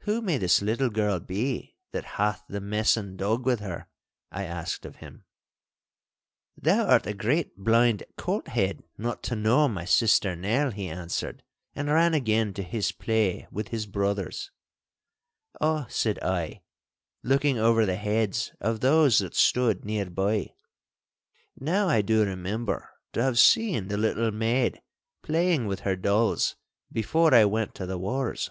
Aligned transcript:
'Who 0.00 0.20
may 0.20 0.38
this 0.38 0.60
little 0.60 0.90
girl 0.90 1.20
be 1.20 1.76
that 1.92 2.04
hath 2.18 2.42
the 2.48 2.60
messan 2.60 3.16
dog 3.16 3.46
with 3.46 3.60
her?' 3.60 3.88
I 4.32 4.42
asked 4.42 4.84
of 4.84 4.96
him. 4.96 5.22
'Thou 6.56 6.84
art 6.86 7.06
a 7.06 7.14
great 7.14 7.56
blind 7.56 8.02
colt 8.16 8.48
head 8.48 8.82
not 8.98 9.22
to 9.22 9.36
know 9.36 9.68
my 9.68 9.84
sister 9.84 10.34
Nell!' 10.34 10.72
he 10.72 10.88
answered, 10.88 11.44
and 11.76 11.86
ran 11.88 12.14
again 12.14 12.52
to 12.54 12.64
his 12.64 12.90
play 12.90 13.46
with 13.52 13.68
his 13.68 13.86
brothers. 13.86 14.50
'Ah,' 15.60 15.86
said 15.88 16.18
I, 16.24 16.62
looking 17.22 17.56
over 17.56 17.86
the 17.86 17.94
heads 17.94 18.52
of 18.60 18.80
those 18.80 19.18
that 19.18 19.36
stood 19.36 19.84
near 19.84 20.10
by, 20.10 20.54
'now 21.60 21.88
I 21.88 22.02
do 22.02 22.24
remember 22.24 22.90
to 23.12 23.22
have 23.22 23.38
seen 23.38 23.86
the 23.86 23.96
little 23.96 24.32
maid 24.32 24.82
playing 25.22 25.66
with 25.68 25.80
her 25.80 25.94
dolls 25.94 26.56
before 26.90 27.32
I 27.32 27.44
went 27.44 27.76
to 27.76 27.86
the 27.86 27.98
wars! 27.98 28.50